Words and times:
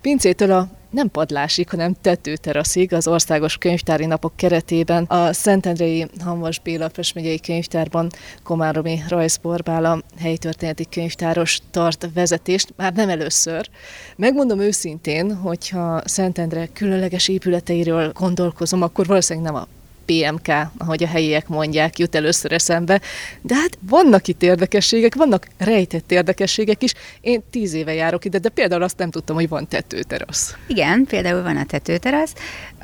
Pincétől 0.00 0.50
a 0.52 0.68
nem 0.90 1.10
padlásig, 1.10 1.68
hanem 1.68 1.96
tetőteraszig 2.00 2.92
az 2.92 3.08
Országos 3.08 3.56
Könyvtári 3.56 4.06
Napok 4.06 4.32
keretében 4.36 5.04
a 5.04 5.32
Szentendrei 5.32 6.06
Hanvas 6.24 6.58
Béla 6.58 6.90
megyei 7.14 7.40
könyvtárban 7.40 8.10
Komáromi 8.42 9.02
Rajzborbála 9.08 10.02
helytörténeti 10.18 10.86
könyvtáros 10.90 11.58
tart 11.70 12.08
vezetést, 12.14 12.72
már 12.76 12.92
nem 12.92 13.08
először. 13.08 13.68
Megmondom 14.16 14.60
őszintén, 14.60 15.34
hogyha 15.34 16.00
Szentendre 16.04 16.66
különleges 16.66 17.28
épületeiről 17.28 18.12
gondolkozom, 18.12 18.82
akkor 18.82 19.06
valószínűleg 19.06 19.52
nem 19.52 19.62
a 19.62 19.79
PMK, 20.10 20.48
ahogy 20.78 21.02
a 21.02 21.06
helyiek 21.06 21.48
mondják, 21.48 21.98
jut 21.98 22.14
először 22.14 22.52
eszembe. 22.52 23.00
De 23.42 23.54
hát 23.54 23.78
vannak 23.80 24.28
itt 24.28 24.42
érdekességek, 24.42 25.14
vannak 25.14 25.46
rejtett 25.58 26.12
érdekességek 26.12 26.82
is. 26.82 26.94
Én 27.20 27.42
tíz 27.50 27.72
éve 27.72 27.94
járok 27.94 28.24
ide, 28.24 28.38
de 28.38 28.48
például 28.48 28.82
azt 28.82 28.98
nem 28.98 29.10
tudtam, 29.10 29.36
hogy 29.36 29.48
van 29.48 29.68
tetőterasz. 29.68 30.56
Igen, 30.66 31.04
például 31.04 31.42
van 31.42 31.56
a 31.56 31.64
tetőterasz, 31.64 32.32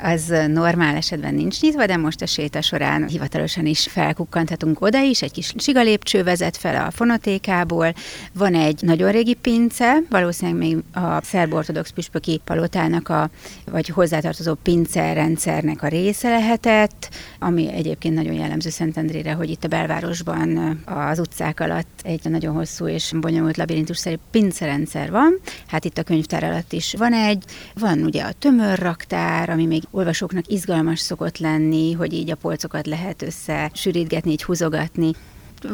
az 0.01 0.33
normál 0.47 0.95
esetben 0.95 1.33
nincs 1.33 1.61
nyitva, 1.61 1.85
de 1.85 1.97
most 1.97 2.21
a 2.21 2.25
séta 2.25 2.61
során 2.61 3.07
hivatalosan 3.07 3.65
is 3.65 3.87
felkukkanthatunk 3.87 4.81
oda 4.81 5.01
is, 5.01 5.21
egy 5.21 5.31
kis 5.31 5.53
sigalépcső 5.57 6.23
vezet 6.23 6.57
fel 6.57 6.85
a 6.85 6.91
fonotékából, 6.91 7.93
van 8.33 8.55
egy 8.55 8.81
nagyon 8.81 9.11
régi 9.11 9.33
pince, 9.33 9.97
valószínűleg 10.09 10.59
még 10.59 10.77
a 10.93 11.21
szerb-ortodox 11.23 11.89
püspöki 11.89 12.41
palotának 12.43 13.09
a, 13.09 13.29
vagy 13.71 13.87
hozzátartozó 13.87 14.53
pince 14.53 15.13
rendszernek 15.13 15.83
a 15.83 15.87
része 15.87 16.29
lehetett, 16.29 17.09
ami 17.39 17.71
egyébként 17.73 18.15
nagyon 18.15 18.33
jellemző 18.33 18.69
Szentendrére, 18.69 19.33
hogy 19.33 19.49
itt 19.49 19.63
a 19.63 19.67
belvárosban 19.67 20.79
az 20.85 21.19
utcák 21.19 21.59
alatt 21.59 22.01
egy 22.03 22.29
nagyon 22.29 22.55
hosszú 22.55 22.87
és 22.87 23.11
bonyolult 23.19 23.57
labirintusszerű 23.57 24.15
pincerendszer 24.31 25.11
van. 25.11 25.39
Hát 25.67 25.85
itt 25.85 25.97
a 25.97 26.03
könyvtár 26.03 26.43
alatt 26.43 26.73
is 26.73 26.93
van 26.97 27.13
egy, 27.13 27.43
van 27.73 27.99
ugye 28.03 28.23
a 28.23 28.31
tömörraktár, 28.31 29.49
ami 29.49 29.65
még 29.65 29.83
olvasóknak 29.91 30.47
izgalmas 30.47 30.99
szokott 30.99 31.37
lenni, 31.37 31.91
hogy 31.91 32.13
így 32.13 32.31
a 32.31 32.35
polcokat 32.35 32.87
lehet 32.87 33.21
össze 33.21 33.69
sűrítgetni, 33.73 34.31
így 34.31 34.43
húzogatni 34.43 35.11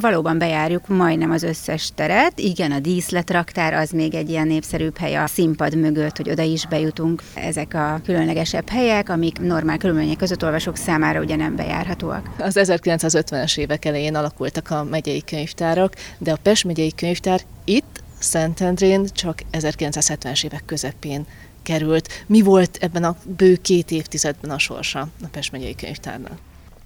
valóban 0.02 0.38
bejárjuk 0.38 0.88
majdnem 0.88 1.31
az 1.31 1.44
összes 1.44 1.92
teret. 1.95 2.39
Igen, 2.39 2.72
a 2.72 2.80
díszletraktár 2.80 3.73
az 3.73 3.92
még 3.92 4.14
egy 4.14 4.30
ilyen 4.30 4.48
népszerűbb 4.48 4.98
hely 4.98 5.16
a 5.16 5.28
színpad 5.28 5.76
mögött, 5.76 6.17
hogy 6.17 6.30
oda 6.30 6.42
is 6.42 6.67
bejutunk. 6.67 7.23
Ezek 7.34 7.73
a 7.73 8.02
különlegesebb 8.04 8.70
helyek, 8.70 9.09
amik 9.09 9.39
normál 9.39 9.78
körülmények 9.78 10.17
között 10.17 10.44
olvasók 10.44 10.78
számára 10.78 11.20
ugye 11.20 11.36
nem 11.36 11.56
bejárhatóak. 11.56 12.30
Az 12.38 12.56
1950-es 12.59 13.58
évek 13.58 13.86
elején 13.86 14.16
alakultak 14.16 14.70
a 14.70 14.84
megyei 14.84 15.23
könyvtárak, 15.23 15.95
de 16.17 16.31
a 16.31 16.38
Pest 16.44 16.64
megyei 16.64 16.94
könyvtár 16.95 17.42
itt 17.64 18.02
Szentendrén 18.20 19.06
csak 19.14 19.42
1970-es 19.52 20.45
évek 20.45 20.64
közepén 20.66 21.26
került. 21.64 22.23
Mi 22.28 22.42
volt 22.42 22.78
ebben 22.81 23.04
a 23.04 23.16
bő 23.38 23.56
két 23.56 23.92
évtizedben 23.92 24.52
a 24.52 24.59
sorsa 24.59 25.00
a 25.00 25.28
Pest 25.31 25.52
megyei 25.52 25.76
könyvtárnak? 25.76 26.38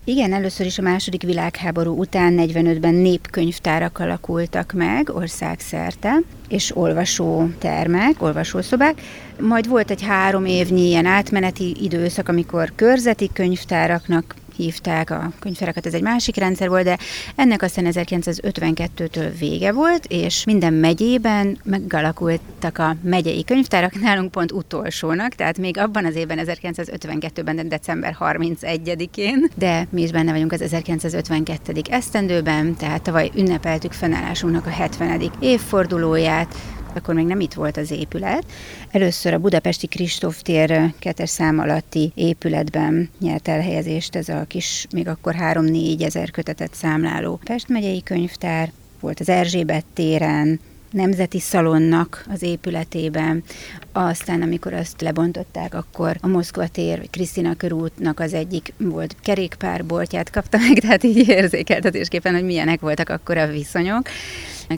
Igen, 0.10 0.34
először 0.34 0.66
is 0.66 0.78
a 0.78 0.82
második 0.82 1.22
világháború 1.22 1.98
után 1.98 2.36
45-ben 2.38 2.94
népkönyvtárak 2.94 4.00
alakultak 4.00 4.74
meg 4.74 5.10
országszerte, 5.10 6.18
és 6.50 6.76
olvasótermek, 6.76 8.22
olvasószobák. 8.22 9.02
Majd 9.40 9.68
volt 9.68 9.92
egy 9.92 10.02
három 10.02 10.46
évnyi 10.46 10.88
ilyen 10.88 11.06
átmeneti 11.06 11.76
időszak, 11.84 12.30
amikor 12.30 12.72
körzeti 12.76 13.30
könyvtáraknak 13.34 14.36
hívták 14.58 15.10
a 15.10 15.32
könyvtárakat, 15.40 15.86
ez 15.86 15.94
egy 15.94 16.02
másik 16.02 16.36
rendszer 16.36 16.70
volt, 16.70 16.84
de 16.84 16.98
ennek 17.36 17.62
aztán 17.62 17.86
1952-től 17.88 19.32
vége 19.40 19.72
volt, 19.72 20.06
és 20.06 20.46
minden 20.46 20.74
megyében 20.74 21.58
megalakultak 21.64 22.78
a 22.78 22.96
megyei 23.04 23.44
könyvtárak, 23.44 24.00
nálunk 24.08 24.32
pont 24.32 24.52
utolsónak, 24.52 25.34
tehát 25.36 25.58
még 25.58 25.78
abban 25.78 26.06
az 26.06 26.16
évben, 26.16 26.40
1952-ben, 26.42 27.70
december 27.70 28.18
31-én, 28.20 29.50
de 29.56 29.88
mi 29.90 30.02
is 30.02 30.12
benne 30.12 30.32
vagyunk 30.32 30.52
az 30.52 30.62
1952. 30.62 31.82
esztendőben, 31.90 32.76
tehát 32.76 33.02
tavaly 33.02 33.32
ünnepeltük 33.36 33.92
fennállásunknak 33.92 34.66
a 34.66 34.70
70. 34.70 35.32
évfordulóját, 35.40 36.56
akkor 36.96 37.14
még 37.14 37.26
nem 37.26 37.40
itt 37.40 37.54
volt 37.54 37.78
az 37.78 37.92
épület. 37.92 38.46
Először 38.92 39.34
a 39.34 39.40
budapesti 39.40 39.88
Kristóf 39.88 40.42
tér 40.42 40.94
kettes 41.00 41.30
szám 41.30 41.60
alatti 41.60 42.12
épületben 42.16 43.10
nyert 43.20 43.48
elhelyezést 43.48 44.16
ez 44.16 44.30
a 44.30 44.46
kis, 44.48 44.88
még 44.92 45.08
akkor 45.08 45.36
3-4 45.40 46.04
ezer 46.04 46.32
kötetet 46.32 46.74
számláló 46.74 47.40
Pest 47.44 47.68
megyei 47.68 48.04
könyvtár, 48.04 48.72
volt 49.00 49.20
az 49.20 49.30
Erzsébet 49.30 49.86
téren, 49.94 50.60
Nemzeti 50.92 51.40
Szalonnak 51.40 52.26
az 52.30 52.42
épületében. 52.42 53.44
Aztán, 53.92 54.42
amikor 54.42 54.74
azt 54.74 55.02
lebontották, 55.02 55.74
akkor 55.74 56.18
a 56.22 56.28
Moszkva 56.28 56.68
tér, 56.68 56.98
vagy 56.98 57.10
Krisztina 57.10 57.56
körútnak 57.56 58.20
az 58.20 58.34
egyik 58.34 58.74
volt 58.78 59.16
kerékpárboltját 59.22 60.30
kapta 60.30 60.58
meg, 60.58 60.80
tehát 60.82 61.04
így 61.04 61.28
érzékeltetésképpen, 61.28 62.34
hogy 62.34 62.44
milyenek 62.44 62.80
voltak 62.80 63.10
akkor 63.10 63.38
a 63.38 63.48
viszonyok. 63.48 64.10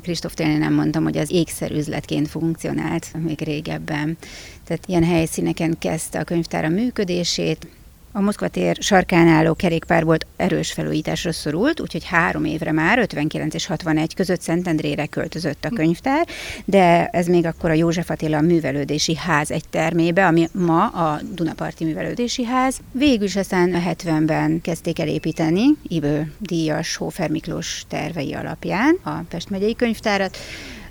Kristóf 0.01 0.33
tényleg 0.33 0.57
nem 0.57 0.73
mondtam, 0.73 1.03
hogy 1.03 1.17
az 1.17 1.31
ékszerüzletként 1.31 2.27
funkcionált 2.27 3.11
még 3.25 3.41
régebben. 3.41 4.17
Tehát 4.65 4.83
ilyen 4.85 5.03
helyszíneken 5.03 5.77
kezdte 5.79 6.19
a 6.19 6.23
könyvtár 6.23 6.65
a 6.65 6.69
működését, 6.69 7.67
a 8.11 8.21
Moszkva 8.21 8.47
tér 8.47 8.77
sarkán 8.79 9.27
álló 9.27 9.53
kerékpár 9.53 10.03
volt 10.03 10.25
erős 10.35 10.71
felújításra 10.71 11.31
szorult, 11.31 11.79
úgyhogy 11.79 12.05
három 12.05 12.45
évre 12.45 12.71
már, 12.71 12.99
59 12.99 13.53
és 13.53 13.65
61 13.65 14.15
között 14.15 14.41
Szentendrére 14.41 15.05
költözött 15.05 15.65
a 15.65 15.69
könyvtár, 15.69 16.27
de 16.65 17.05
ez 17.05 17.27
még 17.27 17.45
akkor 17.45 17.69
a 17.69 17.73
József 17.73 18.09
Attila 18.09 18.41
művelődési 18.41 19.15
ház 19.15 19.51
egy 19.51 19.69
termébe, 19.69 20.25
ami 20.25 20.47
ma 20.51 20.87
a 20.87 21.19
Dunaparti 21.33 21.85
művelődési 21.85 22.45
ház. 22.45 22.79
Végül 22.91 23.25
is 23.25 23.35
aztán 23.35 23.73
a 23.73 23.79
70-ben 23.79 24.61
kezdték 24.61 24.99
el 24.99 25.07
építeni, 25.07 25.65
Ibő 25.87 26.33
díjas 26.39 26.95
Hófer 26.95 27.29
Miklós 27.29 27.83
tervei 27.87 28.33
alapján 28.33 28.97
a 29.03 29.11
Pest 29.29 29.49
megyei 29.49 29.75
könyvtárat, 29.75 30.37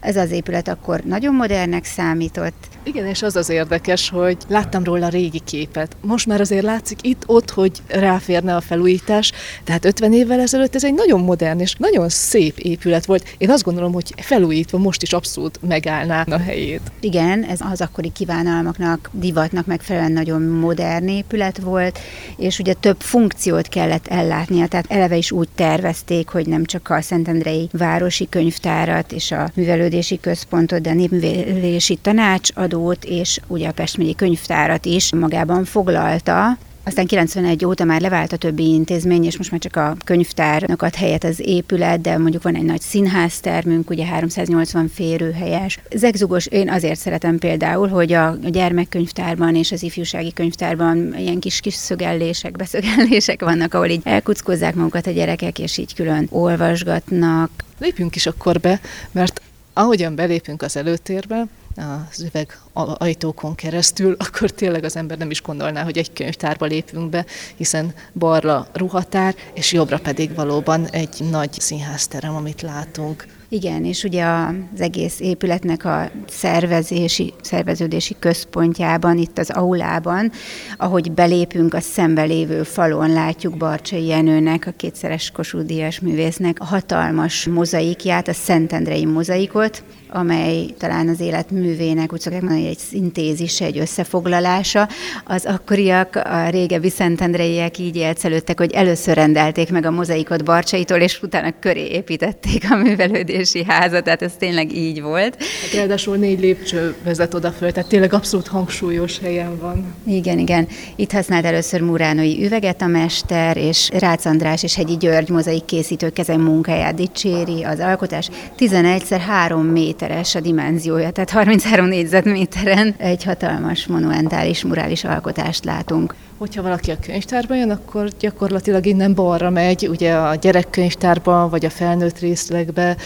ez 0.01 0.17
az 0.17 0.31
épület 0.31 0.69
akkor 0.69 1.01
nagyon 1.01 1.35
modernnek 1.35 1.85
számított. 1.85 2.69
Igen, 2.83 3.07
és 3.07 3.23
az 3.23 3.37
az 3.37 3.49
érdekes, 3.49 4.09
hogy 4.09 4.37
láttam 4.49 4.85
róla 4.85 5.07
a 5.07 5.09
régi 5.09 5.41
képet. 5.45 5.97
Most 6.01 6.27
már 6.27 6.41
azért 6.41 6.63
látszik 6.63 6.99
itt-ott, 7.03 7.51
hogy 7.51 7.83
ráférne 7.89 8.57
a 8.57 8.61
felújítás, 8.61 9.33
tehát 9.65 9.85
50 9.85 10.13
évvel 10.13 10.41
ezelőtt 10.41 10.75
ez 10.75 10.85
egy 10.85 10.95
nagyon 10.95 11.21
modern 11.21 11.61
és 11.61 11.75
nagyon 11.75 12.09
szép 12.09 12.59
épület 12.59 13.07
volt. 13.07 13.35
Én 13.39 13.51
azt 13.51 13.63
gondolom, 13.63 13.93
hogy 13.93 14.15
felújítva 14.17 14.79
most 14.79 15.03
is 15.03 15.13
abszolút 15.13 15.59
megállná 15.69 16.25
a 16.31 16.39
helyét. 16.39 16.81
Igen, 17.01 17.45
ez 17.45 17.59
az 17.71 17.81
akkori 17.81 18.13
kívánalmaknak, 18.13 19.11
divatnak 19.13 19.67
megfelelően 19.67 20.13
nagyon 20.13 20.43
modern 20.43 21.09
épület 21.09 21.59
volt, 21.59 21.99
és 22.37 22.59
ugye 22.59 22.73
több 22.73 23.01
funkciót 23.01 23.69
kellett 23.69 24.07
ellátnia, 24.07 24.67
tehát 24.67 24.87
eleve 24.89 25.17
is 25.17 25.31
úgy 25.31 25.49
tervezték, 25.55 26.29
hogy 26.29 26.47
nem 26.47 26.65
csak 26.65 26.91
a 26.91 27.01
Szentendrei 27.01 27.69
Városi 27.73 28.29
Könyvtárat 28.29 29.13
és 29.13 29.31
a 29.31 29.51
művelő 29.55 29.88
Művelődési 29.89 30.21
Központot, 30.21 30.81
de 30.81 30.91
a 30.91 30.95
Népművelési 30.95 31.97
Tanácsadót 31.97 33.05
és 33.05 33.41
ugye 33.47 33.69
a 33.69 33.73
Pestmegyi 33.73 34.15
Könyvtárat 34.15 34.87
is 34.87 35.13
magában 35.15 35.65
foglalta, 35.65 36.59
aztán 36.85 37.07
91 37.07 37.65
óta 37.65 37.85
már 37.85 38.01
levált 38.01 38.33
a 38.33 38.37
többi 38.37 38.73
intézmény, 38.73 39.25
és 39.25 39.37
most 39.37 39.51
már 39.51 39.61
csak 39.61 39.77
a 39.77 39.97
könyvtárnak 40.05 40.83
ad 40.83 40.95
helyet 40.95 41.25
az 41.25 41.41
épület, 41.41 42.01
de 42.01 42.19
mondjuk 42.19 42.43
van 42.43 42.55
egy 42.55 42.65
nagy 42.65 42.81
színháztermünk, 42.81 43.91
ugye 43.91 44.05
380 44.07 44.89
férőhelyes. 44.95 45.79
Zegzugos, 45.95 46.47
én 46.47 46.71
azért 46.71 46.99
szeretem 46.99 47.39
például, 47.39 47.89
hogy 47.89 48.13
a 48.13 48.37
gyermekkönyvtárban 48.43 49.55
és 49.55 49.73
az 49.73 49.83
ifjúsági 49.83 50.33
könyvtárban 50.33 51.15
ilyen 51.19 51.41
kis 51.41 51.61
kis 51.61 51.75
szögellések, 51.75 52.57
beszögellések 52.57 53.43
vannak, 53.43 53.75
ahol 53.75 53.89
így 53.89 54.03
elkuckozzák 54.05 54.75
magukat 54.75 55.07
a 55.07 55.11
gyerekek, 55.11 55.59
és 55.59 55.79
így 55.79 55.95
külön 55.95 56.27
olvasgatnak. 56.31 57.51
Lépjünk 57.79 58.17
is 58.17 58.27
akkor 58.27 58.61
be, 58.61 58.81
mert 59.11 59.41
ahogyan 59.79 60.15
belépünk 60.15 60.63
az 60.63 60.77
előtérbe, 60.77 61.47
az 61.77 62.21
üveg 62.23 62.59
ajtókon 62.73 63.55
keresztül, 63.55 64.17
akkor 64.27 64.51
tényleg 64.51 64.85
az 64.85 64.97
ember 64.97 65.19
nem 65.19 65.31
is 65.31 65.43
gondolná, 65.43 65.83
hogy 65.83 65.99
egy 65.99 66.13
könyvtárba 66.13 66.67
lépünk 66.67 67.11
be, 67.11 67.27
hiszen 67.57 67.95
balra 68.15 68.67
ruhatár, 68.73 69.35
és 69.55 69.73
jobbra 69.73 69.99
pedig 69.99 70.35
valóban 70.35 70.87
egy 70.87 71.21
nagy 71.31 71.53
színházterem, 71.53 72.35
amit 72.35 72.63
látunk. 72.63 73.27
Igen, 73.51 73.85
és 73.85 74.05
ugye 74.05 74.25
az 74.25 74.81
egész 74.81 75.21
épületnek 75.21 75.85
a 75.85 76.11
szervezési, 76.27 77.35
szerveződési 77.41 78.17
központjában, 78.19 79.19
itt 79.19 79.39
az 79.39 79.51
aulában, 79.51 80.31
ahogy 80.77 81.13
belépünk 81.13 81.75
a 81.75 81.81
szembe 81.81 82.23
lévő 82.23 82.63
falon, 82.63 83.13
látjuk 83.13 83.57
Barcsai 83.57 84.07
Jenőnek, 84.07 84.67
a 84.67 84.73
kétszeres 84.77 85.31
Kossuth 85.31 85.67
Díjas 85.67 86.01
művésznek 86.01 86.61
a 86.61 86.65
hatalmas 86.65 87.47
mozaikját, 87.47 88.29
a 88.29 88.33
Szentendrei 88.33 89.05
mozaikot, 89.05 89.85
amely 90.09 90.67
talán 90.79 91.09
az 91.09 91.21
élet 91.21 91.51
művének, 91.51 92.13
úgy 92.13 92.21
szokják 92.21 92.43
mondani, 92.43 92.67
egy 92.67 92.79
szintézise, 92.79 93.65
egy 93.65 93.79
összefoglalása. 93.79 94.89
Az 95.25 95.45
akkoriak, 95.45 96.17
a 96.17 96.49
régebbi 96.49 96.91
szentendreiek 96.91 97.79
így 97.79 97.97
élcelődtek, 97.97 98.59
hogy 98.59 98.73
először 98.73 99.15
rendelték 99.15 99.71
meg 99.71 99.85
a 99.85 99.91
mozaikot 99.91 100.45
Barcsaitól, 100.45 100.99
és 100.99 101.23
utána 101.23 101.55
köré 101.61 101.87
építették 101.87 102.71
a 102.71 102.77
művelődés 102.77 103.38
gyűlési 103.39 103.65
háza, 103.65 104.01
tehát 104.01 104.23
ez 104.23 104.33
tényleg 104.39 104.77
így 104.77 105.03
volt. 105.03 105.37
Hát 105.63 105.73
ráadásul 105.75 106.17
négy 106.17 106.41
lépcső 106.41 106.95
vezet 107.05 107.35
oda 107.35 107.51
föl, 107.51 107.73
tehát 107.73 107.89
tényleg 107.89 108.13
abszolút 108.13 108.47
hangsúlyos 108.47 109.19
helyen 109.19 109.59
van. 109.59 109.95
Igen, 110.07 110.39
igen. 110.39 110.69
Itt 110.97 111.13
használt 111.13 111.45
először 111.45 111.81
Muránói 111.81 112.45
üveget 112.45 112.83
a 112.83 112.87
mester, 112.87 113.57
és 113.57 113.89
Rácz 113.93 114.27
András 114.27 114.63
és 114.63 114.75
Hegyi 114.75 114.97
György 114.97 115.29
mozaik 115.29 115.65
készítő 115.65 116.11
kezem 116.11 116.41
munkáját 116.41 116.95
dicséri 116.95 117.65
az 117.65 117.79
alkotás. 117.79 118.29
11 118.57 119.03
3 119.27 119.67
méteres 119.67 120.35
a 120.35 120.41
dimenziója, 120.41 121.11
tehát 121.11 121.31
33 121.31 121.87
négyzetméteren 121.87 122.95
egy 122.97 123.25
hatalmas 123.25 123.87
monumentális 123.87 124.65
murális 124.65 125.05
alkotást 125.05 125.65
látunk. 125.65 126.15
Hogyha 126.39 126.63
valaki 126.63 126.91
a 126.91 126.99
könyvtárba 126.99 127.55
jön, 127.55 127.71
akkor 127.71 128.09
gyakorlatilag 128.19 128.87
innen 128.87 129.15
balra 129.15 129.51
megy, 129.51 129.89
ugye 129.89 130.15
a 130.15 130.35
gyerekkönyvtárba, 130.35 131.49
vagy 131.49 131.65
a 131.65 131.71
felnőtt 131.71 132.19
részlegbe, 132.19 132.97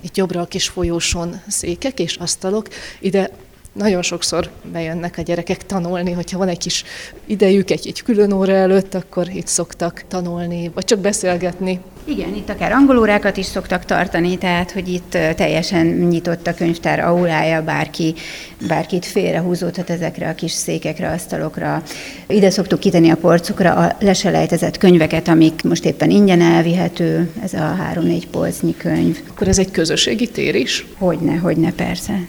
itt 0.00 0.16
jobbra 0.16 0.40
a 0.40 0.46
kis 0.46 0.68
folyóson 0.68 1.40
székek 1.48 1.98
és 2.00 2.16
asztalok, 2.16 2.68
ide 3.00 3.30
nagyon 3.74 4.02
sokszor 4.02 4.50
bejönnek 4.72 5.14
a 5.18 5.22
gyerekek 5.22 5.66
tanulni, 5.66 6.12
hogyha 6.12 6.38
van 6.38 6.48
egy 6.48 6.58
kis 6.58 6.84
idejük 7.26 7.70
egy, 7.70 7.86
egy 7.86 8.02
külön 8.02 8.32
óra 8.32 8.52
előtt, 8.52 8.94
akkor 8.94 9.28
itt 9.28 9.46
szoktak 9.46 10.04
tanulni, 10.08 10.70
vagy 10.74 10.84
csak 10.84 10.98
beszélgetni. 10.98 11.80
Igen, 12.06 12.34
itt 12.34 12.48
akár 12.48 12.72
angolórákat 12.72 13.36
is 13.36 13.46
szoktak 13.46 13.84
tartani, 13.84 14.38
tehát 14.38 14.70
hogy 14.70 14.88
itt 14.88 15.10
teljesen 15.10 15.86
nyitott 15.86 16.46
a 16.46 16.54
könyvtár 16.54 17.00
aulája, 17.00 17.62
bárki, 17.62 18.14
bárkit 18.68 19.06
félrehúzódhat 19.06 19.90
ezekre 19.90 20.28
a 20.28 20.34
kis 20.34 20.52
székekre, 20.52 21.10
asztalokra. 21.10 21.82
Ide 22.26 22.50
szoktuk 22.50 22.80
kitenni 22.80 23.10
a 23.10 23.16
porcukra 23.16 23.74
a 23.74 23.96
leselejtezett 24.00 24.78
könyveket, 24.78 25.28
amik 25.28 25.62
most 25.62 25.84
éppen 25.84 26.10
ingyen 26.10 26.40
elvihető, 26.40 27.30
ez 27.42 27.52
a 27.52 27.74
három-négy 27.74 28.28
polcnyi 28.28 28.76
könyv. 28.76 29.20
Akkor 29.30 29.48
ez 29.48 29.58
egy 29.58 29.70
közösségi 29.70 30.28
tér 30.28 30.54
is? 30.54 30.86
Hogyne, 30.98 31.36
hogyne, 31.36 31.72
persze. 31.72 32.20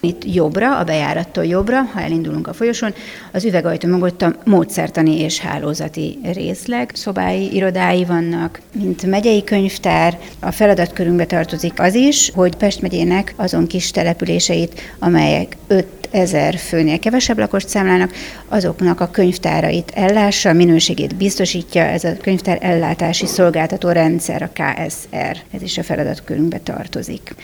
Itt 0.00 0.34
jobbra, 0.34 0.78
a 0.78 0.84
bejárattól 0.84 1.44
jobbra, 1.44 1.82
ha 1.82 2.00
elindulunk 2.00 2.46
a 2.46 2.52
folyosón, 2.52 2.94
az 3.32 3.44
üvegajtó 3.44 3.88
mögött 3.88 4.22
a 4.22 4.34
módszertani 4.44 5.20
és 5.20 5.38
hálózati 5.38 6.18
részleg, 6.32 6.90
szobái, 6.94 7.54
irodái 7.54 8.04
vannak, 8.04 8.60
mint 8.72 9.06
megyei 9.06 9.44
könyvtár. 9.44 10.18
A 10.40 10.50
feladatkörünkbe 10.50 11.26
tartozik 11.26 11.80
az 11.80 11.94
is, 11.94 12.30
hogy 12.34 12.56
Pest 12.56 12.80
megyének 12.80 13.34
azon 13.36 13.66
kis 13.66 13.90
településeit, 13.90 14.80
amelyek 14.98 15.56
5 15.66 15.99
ezer 16.10 16.56
főnél 16.56 16.98
kevesebb 16.98 17.38
lakost 17.38 17.68
számlának, 17.68 18.12
azoknak 18.48 19.00
a 19.00 19.10
könyvtárait 19.10 19.90
ellássa, 19.94 20.52
minőségét 20.52 21.16
biztosítja, 21.16 21.82
ez 21.82 22.04
a 22.04 22.16
könyvtár 22.16 22.58
ellátási 22.60 23.26
szolgáltató 23.26 23.88
rendszer, 23.88 24.42
a 24.42 24.50
KSR, 24.52 25.36
ez 25.50 25.62
is 25.62 25.78
a 25.78 25.82
feladatkörünkbe 25.82 26.58
tartozik 26.58 27.34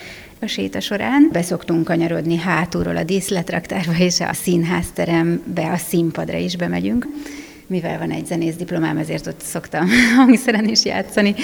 a 0.41 0.45
séta 0.45 0.79
során. 0.79 1.29
Beszoktunk 1.31 1.83
kanyarodni 1.83 2.37
hátulról 2.37 2.97
a 2.97 3.03
díszletraktárba 3.03 3.97
és 3.97 4.19
a 4.19 4.33
színházterembe, 4.33 5.71
a 5.71 5.77
színpadra 5.77 6.37
is 6.37 6.55
bemegyünk 6.55 7.07
mivel 7.67 7.97
van 7.97 8.11
egy 8.11 8.25
zenész 8.25 8.55
diplomám, 8.55 8.97
ezért 8.97 9.27
ott 9.27 9.41
szoktam 9.41 9.87
hangszeren 10.17 10.67
is 10.67 10.85
játszani. 10.85 11.35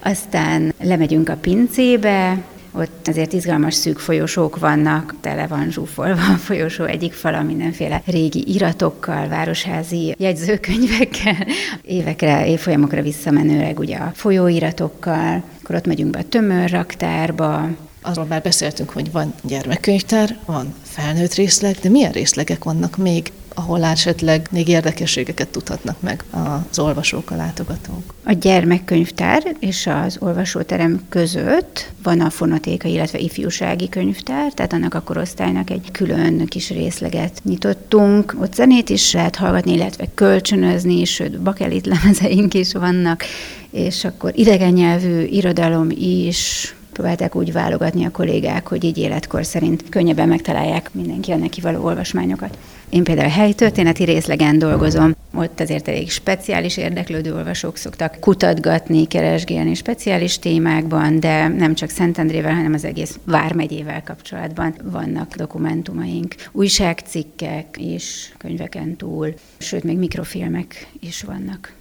Aztán 0.00 0.74
lemegyünk 0.82 1.28
a 1.28 1.36
pincébe, 1.36 2.38
ott 2.72 3.08
azért 3.08 3.32
izgalmas 3.32 3.74
szűk 3.74 3.98
folyosók 3.98 4.58
vannak, 4.58 5.14
tele 5.20 5.46
van 5.46 5.70
zsúfolva 5.70 6.22
a 6.32 6.36
folyosó 6.36 6.84
egyik 6.84 7.12
fala 7.12 7.42
mindenféle 7.42 8.02
régi 8.06 8.44
iratokkal, 8.54 9.28
városházi 9.28 10.14
jegyzőkönyvekkel, 10.18 11.46
évekre, 11.82 12.46
évfolyamokra 12.46 13.02
visszamenőleg 13.02 13.78
ugye 13.78 13.96
a 13.96 14.12
folyóiratokkal, 14.14 15.42
akkor 15.62 15.74
ott 15.74 15.86
megyünk 15.86 16.10
be 16.10 16.18
a 16.18 16.28
tömörraktárba, 16.28 17.68
Arról 18.02 18.24
már 18.24 18.42
beszéltünk, 18.42 18.90
hogy 18.90 19.12
van 19.12 19.34
gyermekkönyvtár, 19.42 20.38
van 20.46 20.74
felnőtt 20.82 21.34
részleg, 21.34 21.76
de 21.82 21.88
milyen 21.88 22.12
részlegek 22.12 22.64
vannak 22.64 22.96
még, 22.96 23.32
ahol 23.60 23.84
esetleg 23.84 24.48
még 24.50 24.68
érdekességeket 24.68 25.48
tudhatnak 25.48 26.00
meg 26.00 26.24
az 26.30 26.78
olvasók, 26.78 27.30
a 27.30 27.36
látogatók? 27.36 28.14
A 28.24 28.32
gyermekkönyvtár 28.32 29.56
és 29.58 29.86
az 30.04 30.16
olvasóterem 30.20 31.00
között 31.08 31.92
van 32.02 32.20
a 32.20 32.30
fonotéka, 32.30 32.88
illetve 32.88 33.18
ifjúsági 33.18 33.88
könyvtár, 33.88 34.52
tehát 34.52 34.72
annak 34.72 34.94
a 34.94 35.00
korosztálynak 35.00 35.70
egy 35.70 35.88
külön 35.92 36.46
kis 36.46 36.70
részleget 36.70 37.40
nyitottunk. 37.44 38.34
Ott 38.40 38.54
zenét 38.54 38.88
is 38.88 39.12
lehet 39.12 39.36
hallgatni, 39.36 39.72
illetve 39.72 40.06
kölcsönözni, 40.14 41.04
sőt, 41.04 41.40
bakelit 41.40 41.86
lemezeink 41.86 42.54
is 42.54 42.72
vannak, 42.72 43.24
és 43.70 44.04
akkor 44.04 44.32
idegen 44.34 44.72
nyelvű 44.72 45.22
irodalom 45.22 45.88
is, 45.98 46.74
próbálták 46.92 47.34
úgy 47.34 47.52
válogatni 47.52 48.04
a 48.04 48.10
kollégák, 48.10 48.66
hogy 48.66 48.84
így 48.84 48.98
életkor 48.98 49.46
szerint 49.46 49.88
könnyebben 49.88 50.28
megtalálják 50.28 50.90
mindenki 50.92 51.32
a 51.32 51.36
neki 51.36 51.60
való 51.60 51.84
olvasmányokat. 51.84 52.58
Én 52.88 53.04
például 53.04 53.28
helytörténeti 53.28 54.04
részlegen 54.04 54.58
dolgozom, 54.58 55.14
ott 55.34 55.60
azért 55.60 55.88
elég 55.88 56.10
speciális 56.10 56.76
érdeklődő 56.76 57.34
olvasók 57.34 57.76
szoktak 57.76 58.16
kutatgatni, 58.20 59.06
keresgélni 59.06 59.74
speciális 59.74 60.38
témákban, 60.38 61.20
de 61.20 61.48
nem 61.48 61.74
csak 61.74 61.88
Szentendrével, 61.88 62.54
hanem 62.54 62.72
az 62.72 62.84
egész 62.84 63.18
Vármegyével 63.24 64.02
kapcsolatban 64.02 64.74
vannak 64.82 65.34
dokumentumaink, 65.34 66.34
újságcikkek 66.52 67.76
is 67.78 68.32
könyveken 68.38 68.96
túl, 68.96 69.34
sőt, 69.58 69.84
még 69.84 69.98
mikrofilmek 69.98 70.88
is 71.00 71.22
vannak. 71.22 71.78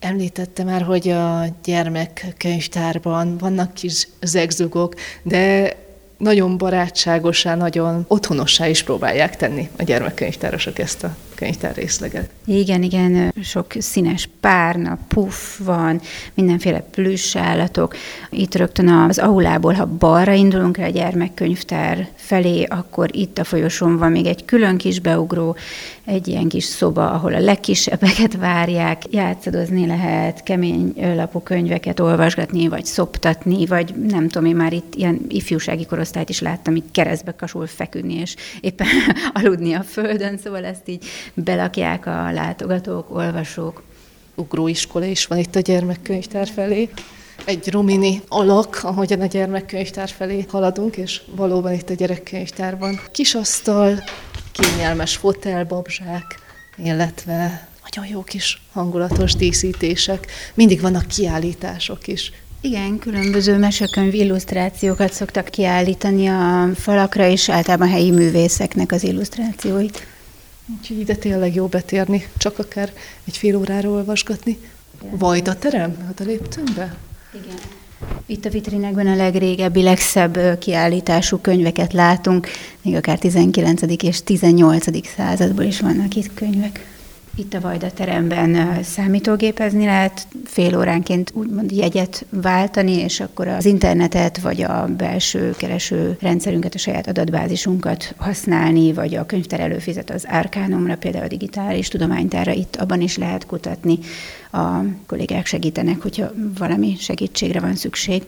Említette 0.00 0.64
már, 0.64 0.82
hogy 0.82 1.08
a 1.08 1.44
gyermekkönyvtárban 1.64 3.38
vannak 3.38 3.74
kis 3.74 4.08
zegzugok, 4.20 4.94
de 5.22 5.76
nagyon 6.18 6.58
barátságosá, 6.58 7.54
nagyon 7.54 8.04
otthonossá 8.08 8.68
is 8.68 8.82
próbálják 8.82 9.36
tenni 9.36 9.68
a 9.78 9.82
gyermekkönyvtárosok 9.82 10.78
ezt 10.78 11.04
a 11.04 11.16
könyvtár 11.34 11.74
részleget. 11.74 12.30
Igen, 12.44 12.82
igen, 12.82 13.34
sok 13.42 13.72
színes 13.78 14.28
párna, 14.40 14.98
puff 15.08 15.58
van, 15.58 16.00
mindenféle 16.34 16.80
plüss 16.80 17.36
állatok. 17.36 17.96
Itt 18.30 18.54
rögtön 18.54 18.88
az 18.88 19.18
aulából, 19.18 19.72
ha 19.72 19.86
balra 19.86 20.32
indulunk 20.32 20.78
el 20.78 20.88
a 20.88 20.92
gyermekkönyvtár 20.92 22.08
felé, 22.14 22.62
akkor 22.62 23.16
itt 23.16 23.38
a 23.38 23.44
folyosón 23.44 23.98
van 23.98 24.10
még 24.10 24.26
egy 24.26 24.44
külön 24.44 24.76
kis 24.76 25.00
beugró, 25.00 25.56
egy 26.08 26.28
ilyen 26.28 26.48
kis 26.48 26.64
szoba, 26.64 27.10
ahol 27.10 27.34
a 27.34 27.38
legkisebbeket 27.38 28.36
várják, 28.36 29.02
játszadozni 29.10 29.86
lehet, 29.86 30.42
kemény 30.42 30.92
lapú 31.14 31.40
könyveket 31.40 32.00
olvasgatni, 32.00 32.68
vagy 32.68 32.84
szoptatni, 32.84 33.66
vagy 33.66 33.94
nem 33.94 34.28
tudom, 34.28 34.48
én 34.48 34.56
már 34.56 34.72
itt 34.72 34.94
ilyen 34.94 35.20
ifjúsági 35.28 35.86
korosztályt 35.86 36.28
is 36.28 36.40
láttam, 36.40 36.76
itt 36.76 36.90
keresztbe 36.90 37.34
kasul 37.34 37.66
feküdni, 37.66 38.14
és 38.14 38.36
éppen 38.60 38.86
aludni 39.42 39.72
a 39.72 39.82
földön, 39.82 40.38
szóval 40.38 40.64
ezt 40.64 40.88
így 40.88 41.04
belakják 41.34 42.06
a 42.06 42.30
látogatók, 42.32 43.14
olvasók. 43.14 43.82
Ugróiskola 44.34 45.04
is 45.04 45.26
van 45.26 45.38
itt 45.38 45.56
a 45.56 45.60
gyermekkönyvtár 45.60 46.48
felé. 46.48 46.88
Egy 47.44 47.70
romini 47.70 48.22
alak, 48.28 48.80
ahogyan 48.82 49.20
a 49.20 49.26
gyermekkönyvtár 49.26 50.08
felé 50.08 50.44
haladunk, 50.48 50.96
és 50.96 51.20
valóban 51.36 51.72
itt 51.72 51.90
a 51.90 51.94
gyerekkönyvtárban. 51.94 53.00
Kis 53.10 53.34
asztal, 53.34 54.02
kényelmes 54.58 55.16
fotel, 55.16 55.64
babzsák, 55.64 56.38
illetve 56.76 57.68
nagyon 57.82 58.10
jó 58.10 58.22
kis 58.22 58.62
hangulatos 58.72 59.34
díszítések. 59.34 60.26
Mindig 60.54 60.80
vannak 60.80 61.06
kiállítások 61.06 62.06
is. 62.06 62.32
Igen, 62.60 62.98
különböző 62.98 63.58
mesekönyv 63.58 64.14
illusztrációkat 64.14 65.12
szoktak 65.12 65.44
kiállítani 65.44 66.26
a 66.26 66.68
falakra, 66.74 67.26
és 67.26 67.48
általában 67.48 67.88
helyi 67.88 68.10
művészeknek 68.10 68.92
az 68.92 69.04
illusztrációit. 69.04 70.06
Úgyhogy 70.78 70.98
ide 70.98 71.14
tényleg 71.14 71.54
jó 71.54 71.66
betérni, 71.66 72.28
csak 72.36 72.58
akár 72.58 72.92
egy 73.24 73.36
fél 73.36 73.56
órára 73.56 73.88
olvasgatni. 73.88 74.58
Vajda 75.10 75.54
terem? 75.54 75.96
Hát 76.06 76.18
léptünk 76.18 76.74
be? 76.74 76.96
Igen. 77.34 77.56
Itt 78.26 78.44
a 78.44 78.50
vitrinekben 78.50 79.06
a 79.06 79.16
legrégebbi, 79.16 79.82
legszebb 79.82 80.58
kiállítású 80.58 81.36
könyveket 81.36 81.92
látunk, 81.92 82.48
még 82.82 82.94
akár 82.94 83.18
19. 83.18 83.82
és 84.02 84.22
18. 84.22 85.06
századból 85.16 85.64
is 85.64 85.80
vannak 85.80 86.14
itt 86.14 86.34
könyvek. 86.34 86.97
Itt 87.38 87.54
a 87.54 87.60
Vajda 87.60 87.90
teremben 87.90 88.82
számítógépezni 88.82 89.84
lehet, 89.84 90.26
fél 90.44 90.78
óránként 90.78 91.32
úgymond 91.34 91.70
jegyet 91.70 92.26
váltani, 92.30 92.92
és 92.92 93.20
akkor 93.20 93.48
az 93.48 93.64
internetet, 93.64 94.38
vagy 94.38 94.62
a 94.62 94.86
belső 94.96 95.54
kereső 95.56 96.16
rendszerünket, 96.20 96.74
a 96.74 96.78
saját 96.78 97.06
adatbázisunkat 97.06 98.14
használni, 98.16 98.92
vagy 98.92 99.14
a 99.14 99.26
könyvtár 99.26 99.60
előfizet 99.60 100.10
az 100.10 100.26
Arkánumra, 100.30 100.96
például 100.96 101.24
a 101.24 101.28
digitális 101.28 101.88
tudománytára, 101.88 102.52
itt 102.52 102.76
abban 102.76 103.00
is 103.00 103.16
lehet 103.16 103.46
kutatni. 103.46 103.98
A 104.52 104.66
kollégák 105.06 105.46
segítenek, 105.46 106.02
hogyha 106.02 106.30
valami 106.58 106.96
segítségre 106.98 107.60
van 107.60 107.74
szükség. 107.74 108.22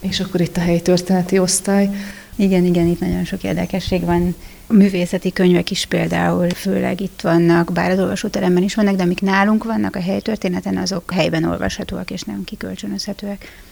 És 0.00 0.20
akkor 0.20 0.40
itt 0.40 0.56
a 0.56 0.60
helyi 0.60 0.82
történeti 0.82 1.38
osztály. 1.38 1.90
Igen, 2.36 2.64
igen, 2.64 2.86
itt 2.86 3.00
nagyon 3.00 3.24
sok 3.24 3.42
érdekesség 3.42 4.04
van. 4.04 4.34
A 4.66 4.72
művészeti 4.72 5.32
könyvek 5.32 5.70
is 5.70 5.86
például, 5.86 6.50
főleg 6.50 7.00
itt 7.00 7.20
vannak, 7.20 7.72
bár 7.72 7.90
az 7.90 7.98
olvasóteremben 7.98 8.62
is 8.62 8.74
vannak, 8.74 8.96
de 8.96 9.02
amik 9.02 9.20
nálunk 9.20 9.64
vannak 9.64 9.96
a 9.96 10.00
helytörténeten, 10.00 10.76
azok 10.76 11.12
helyben 11.12 11.44
olvashatóak 11.44 12.10
és 12.10 12.22
nem 12.22 12.44
kikölcsönözhetőek. 12.44 13.62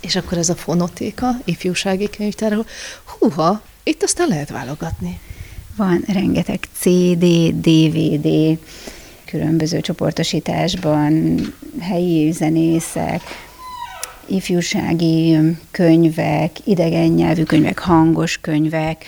És 0.00 0.16
akkor 0.16 0.38
ez 0.38 0.48
a 0.48 0.54
fonotéka, 0.54 1.28
ifjúsági 1.44 2.10
könyvtár, 2.10 2.56
húha, 3.04 3.62
itt 3.82 4.02
aztán 4.02 4.28
lehet 4.28 4.50
válogatni. 4.50 5.20
Van 5.76 6.04
rengeteg 6.06 6.58
CD, 6.78 7.24
DVD, 7.60 8.58
különböző 9.24 9.80
csoportosításban, 9.80 11.40
helyi 11.80 12.30
zenészek, 12.30 13.22
ifjúsági 14.26 15.38
könyvek, 15.70 16.56
idegen 16.64 17.08
nyelvű 17.08 17.42
könyvek, 17.42 17.78
hangos 17.78 18.38
könyvek, 18.40 19.04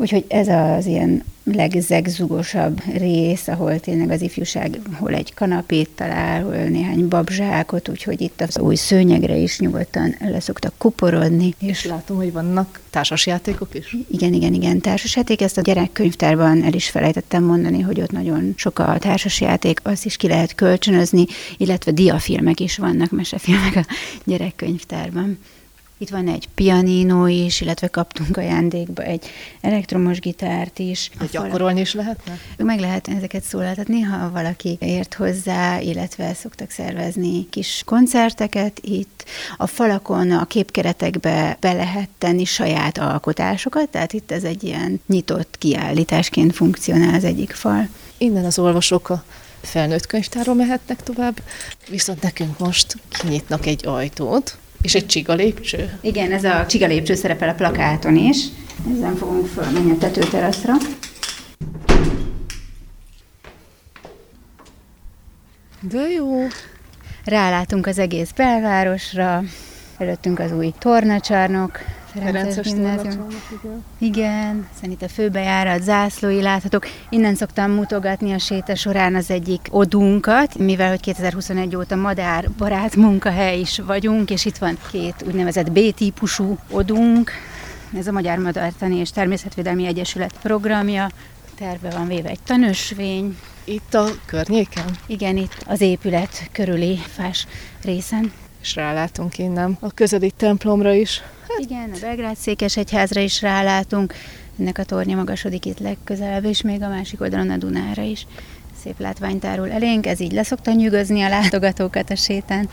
Úgyhogy 0.00 0.24
ez 0.28 0.48
az 0.48 0.86
ilyen 0.86 1.24
legzegzugosabb 1.44 2.82
rész, 2.92 3.48
ahol 3.48 3.80
tényleg 3.80 4.10
az 4.10 4.20
ifjúság 4.20 4.80
hol 4.98 5.14
egy 5.14 5.34
kanapét 5.34 5.88
talál, 5.94 6.42
hol 6.42 6.54
néhány 6.54 7.08
babzsákot, 7.08 7.88
úgyhogy 7.88 8.20
itt 8.20 8.40
az 8.40 8.58
új 8.58 8.74
szőnyegre 8.74 9.36
is 9.36 9.58
nyugodtan 9.58 10.14
le 10.20 10.40
szoktak 10.40 10.72
kuporodni. 10.78 11.54
És 11.58 11.84
látom, 11.84 12.16
hogy 12.16 12.32
vannak 12.32 12.80
társasjátékok 12.90 13.74
is? 13.74 13.96
Igen, 14.10 14.32
igen, 14.32 14.54
igen, 14.54 14.80
társasjáték. 14.80 15.40
Ezt 15.40 15.58
a 15.58 15.62
gyerekkönyvtárban 15.62 16.62
el 16.62 16.72
is 16.72 16.90
felejtettem 16.90 17.44
mondani, 17.44 17.80
hogy 17.80 18.00
ott 18.00 18.12
nagyon 18.12 18.52
sok 18.56 18.78
a 18.78 18.96
társasjáték, 18.98 19.80
azt 19.82 20.04
is 20.04 20.16
ki 20.16 20.28
lehet 20.28 20.54
kölcsönözni, 20.54 21.26
illetve 21.56 21.92
diafilmek 21.92 22.60
is 22.60 22.76
vannak, 22.76 23.10
mesefilmek 23.10 23.76
a 23.76 23.86
gyerekkönyvtárban. 24.24 25.38
Itt 26.02 26.08
van 26.08 26.28
egy 26.28 26.48
pianino 26.54 27.26
is, 27.26 27.60
illetve 27.60 27.88
kaptunk 27.88 28.36
ajándékba 28.36 29.02
egy 29.02 29.26
elektromos 29.60 30.20
gitárt 30.20 30.78
is. 30.78 31.10
Hogy 31.18 31.28
gyakorolni 31.28 31.80
is 31.80 31.94
lehetne? 31.94 32.38
Meg 32.56 32.80
lehet 32.80 33.08
ezeket 33.08 33.42
szólaltatni, 33.42 34.00
ha 34.00 34.30
valaki 34.30 34.76
ért 34.80 35.14
hozzá, 35.14 35.80
illetve 35.80 36.34
szoktak 36.34 36.70
szervezni 36.70 37.48
kis 37.48 37.82
koncerteket 37.86 38.80
itt. 38.82 39.24
A 39.56 39.66
falakon, 39.66 40.30
a 40.30 40.46
képkeretekbe 40.46 41.56
be 41.60 41.72
lehet 41.72 42.08
tenni 42.18 42.44
saját 42.44 42.98
alkotásokat, 42.98 43.88
tehát 43.88 44.12
itt 44.12 44.30
ez 44.30 44.44
egy 44.44 44.64
ilyen 44.64 45.00
nyitott 45.06 45.56
kiállításként 45.58 46.54
funkcionál 46.54 47.14
az 47.14 47.24
egyik 47.24 47.52
fal. 47.52 47.88
Innen 48.18 48.44
az 48.44 48.58
olvasók 48.58 49.08
a 49.10 49.24
felnőtt 49.60 50.06
könyvtárról 50.06 50.54
mehetnek 50.54 51.02
tovább, 51.02 51.42
viszont 51.88 52.22
nekünk 52.22 52.58
most 52.58 52.96
kinyitnak 53.08 53.66
egy 53.66 53.86
ajtót, 53.86 54.58
és 54.82 54.94
egy 54.94 55.06
csiga 55.06 55.34
lépcső? 55.34 55.98
Igen, 56.00 56.32
ez 56.32 56.44
a 56.44 56.66
csiga 56.66 56.86
lépcső 56.86 57.14
szerepel 57.14 57.48
a 57.48 57.54
plakáton 57.54 58.16
is. 58.16 58.44
Ezen 58.96 59.16
fogunk 59.16 59.46
fölmenni 59.46 59.90
a 59.90 59.98
tetőteraszra. 59.98 60.72
De 65.80 66.08
jó. 66.10 66.46
Rálátunk 67.24 67.86
az 67.86 67.98
egész 67.98 68.30
belvárosra, 68.30 69.42
előttünk 69.98 70.38
az 70.38 70.52
új 70.52 70.72
tornacsarnok, 70.78 71.78
Ferences 72.14 72.66
gimnázium. 72.66 73.26
Igen, 73.98 74.68
hiszen 74.72 74.90
itt 74.90 75.02
a 75.02 75.08
főbejárat, 75.08 75.82
zászlói 75.82 76.42
láthatók. 76.42 76.86
Innen 77.08 77.34
szoktam 77.34 77.70
mutogatni 77.70 78.32
a 78.32 78.38
séta 78.38 78.74
során 78.74 79.14
az 79.14 79.30
egyik 79.30 79.60
odunkat, 79.70 80.58
mivel 80.58 80.88
hogy 80.88 81.00
2021 81.00 81.76
óta 81.76 81.96
madár 81.96 82.50
barát 82.50 82.96
munkahely 82.96 83.60
is 83.60 83.78
vagyunk, 83.78 84.30
és 84.30 84.44
itt 84.44 84.56
van 84.56 84.78
két 84.90 85.14
úgynevezett 85.26 85.72
B-típusú 85.72 86.58
odunk. 86.70 87.30
Ez 87.96 88.06
a 88.06 88.12
Magyar 88.12 88.38
Madártani 88.38 88.96
és 88.96 89.10
Természetvédelmi 89.10 89.86
Egyesület 89.86 90.32
programja. 90.42 91.08
Terve 91.58 91.90
van 91.90 92.06
véve 92.06 92.28
egy 92.28 92.42
tanösvény. 92.44 93.36
Itt 93.64 93.94
a 93.94 94.04
környéken? 94.26 94.84
Igen, 95.06 95.36
itt 95.36 95.64
az 95.66 95.80
épület 95.80 96.48
körüli 96.52 96.96
fás 96.96 97.46
részen. 97.84 98.32
És 98.60 98.74
rálátunk 98.74 99.38
innen 99.38 99.76
a 99.80 99.90
közeli 99.90 100.30
templomra 100.30 100.92
is. 100.92 101.22
Igen, 101.58 101.90
a 101.94 101.98
Belgrád 102.00 102.36
Székesegyházra 102.36 103.20
is 103.20 103.40
rálátunk, 103.40 104.14
ennek 104.58 104.78
a 104.78 104.84
tornya 104.84 105.16
magasodik 105.16 105.64
itt 105.64 105.78
legközelebb, 105.78 106.44
és 106.44 106.62
még 106.62 106.82
a 106.82 106.88
másik 106.88 107.20
oldalon 107.20 107.50
a 107.50 107.56
Dunára 107.56 108.02
is. 108.02 108.26
Szép 108.82 108.98
látványtárul 108.98 109.70
elénk, 109.70 110.06
ez 110.06 110.20
így 110.20 110.32
leszokta 110.32 110.72
nyugozni 110.72 111.22
a 111.22 111.28
látogatókat 111.28 112.10
a 112.10 112.16
sétán. 112.16 112.68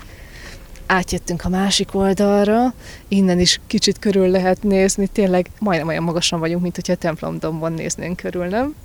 Átjöttünk 0.85 1.45
a 1.45 1.49
másik 1.49 1.95
oldalra, 1.95 2.73
innen 3.07 3.39
is 3.39 3.59
kicsit 3.67 3.99
körül 3.99 4.27
lehet 4.27 4.63
nézni, 4.63 5.07
tényleg 5.07 5.49
majdnem 5.59 5.87
olyan 5.87 6.03
magasan 6.03 6.39
vagyunk, 6.39 6.61
mint 6.61 6.75
hogyha 6.75 6.93
a 6.93 6.97
templomdomban 6.97 7.73
néznénk 7.73 8.17
körül, 8.17 8.45
nem? 8.45 8.75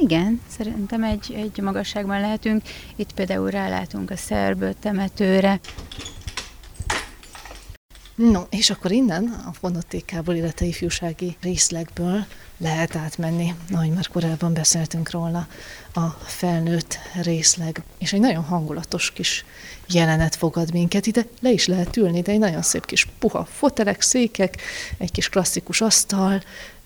Igen, 0.00 0.40
szerintem 0.58 1.02
egy, 1.02 1.34
egy 1.36 1.62
magasságban 1.62 2.20
lehetünk. 2.20 2.62
Itt 2.96 3.12
például 3.12 3.50
rálátunk 3.50 4.10
a 4.10 4.16
szerb 4.16 4.64
temetőre, 4.80 5.60
No, 8.14 8.42
és 8.50 8.70
akkor 8.70 8.90
innen 8.90 9.42
a 9.46 9.52
fonotékából, 9.52 10.34
illetve 10.34 10.66
ifjúsági 10.66 11.36
részlegből 11.40 12.26
lehet 12.56 12.96
átmenni, 12.96 13.54
ahogy 13.70 13.90
már 13.90 14.08
korábban 14.08 14.52
beszéltünk 14.52 15.10
róla, 15.10 15.46
a 15.94 16.08
felnőtt 16.08 16.98
részleg. 17.22 17.82
És 17.98 18.12
egy 18.12 18.20
nagyon 18.20 18.42
hangulatos 18.42 19.10
kis 19.12 19.44
jelenet 19.88 20.34
fogad 20.34 20.72
minket. 20.72 21.06
Ide 21.06 21.26
le 21.40 21.50
is 21.50 21.66
lehet 21.66 21.96
ülni, 21.96 22.22
de 22.22 22.32
egy 22.32 22.38
nagyon 22.38 22.62
szép 22.62 22.86
kis 22.86 23.06
puha 23.18 23.44
fotelek, 23.44 24.00
székek, 24.00 24.62
egy 24.98 25.10
kis 25.10 25.28
klasszikus 25.28 25.80
asztal, 25.80 26.42